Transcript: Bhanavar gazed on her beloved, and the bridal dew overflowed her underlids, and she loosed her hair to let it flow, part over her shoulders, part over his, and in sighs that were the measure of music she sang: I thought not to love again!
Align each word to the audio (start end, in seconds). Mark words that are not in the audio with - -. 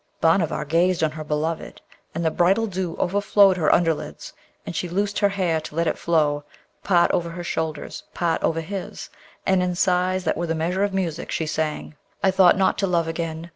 Bhanavar 0.19 0.65
gazed 0.65 1.03
on 1.03 1.11
her 1.11 1.23
beloved, 1.23 1.79
and 2.15 2.25
the 2.25 2.31
bridal 2.31 2.65
dew 2.65 2.97
overflowed 2.97 3.55
her 3.57 3.71
underlids, 3.71 4.33
and 4.65 4.75
she 4.75 4.89
loosed 4.89 5.19
her 5.19 5.29
hair 5.29 5.61
to 5.61 5.75
let 5.75 5.85
it 5.85 5.95
flow, 5.95 6.43
part 6.83 7.11
over 7.11 7.29
her 7.29 7.43
shoulders, 7.43 8.01
part 8.11 8.41
over 8.41 8.61
his, 8.61 9.11
and 9.45 9.61
in 9.61 9.75
sighs 9.75 10.23
that 10.23 10.37
were 10.37 10.47
the 10.47 10.55
measure 10.55 10.83
of 10.83 10.91
music 10.91 11.29
she 11.29 11.45
sang: 11.45 11.95
I 12.23 12.31
thought 12.31 12.57
not 12.57 12.79
to 12.79 12.87
love 12.87 13.07
again! 13.07 13.49